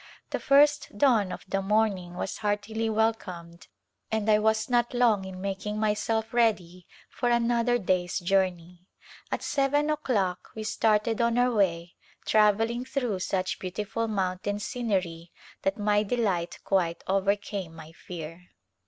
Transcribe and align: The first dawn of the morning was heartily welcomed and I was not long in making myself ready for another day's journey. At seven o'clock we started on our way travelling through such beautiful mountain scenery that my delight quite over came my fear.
The 0.31 0.39
first 0.39 0.97
dawn 0.97 1.31
of 1.31 1.45
the 1.47 1.61
morning 1.61 2.15
was 2.15 2.39
heartily 2.39 2.89
welcomed 2.89 3.67
and 4.11 4.27
I 4.31 4.39
was 4.39 4.67
not 4.67 4.95
long 4.95 5.25
in 5.25 5.39
making 5.39 5.79
myself 5.79 6.33
ready 6.33 6.87
for 7.07 7.29
another 7.29 7.77
day's 7.77 8.17
journey. 8.17 8.87
At 9.31 9.43
seven 9.43 9.91
o'clock 9.91 10.53
we 10.55 10.63
started 10.63 11.21
on 11.21 11.37
our 11.37 11.53
way 11.53 11.93
travelling 12.25 12.83
through 12.83 13.19
such 13.19 13.59
beautiful 13.59 14.07
mountain 14.07 14.57
scenery 14.57 15.31
that 15.61 15.77
my 15.77 16.01
delight 16.01 16.57
quite 16.63 17.03
over 17.05 17.35
came 17.35 17.75
my 17.75 17.91
fear. 17.91 18.47